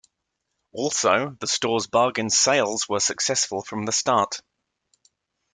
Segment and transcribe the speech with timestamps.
[0.71, 4.41] Also the store's bargain sales were successful from the start.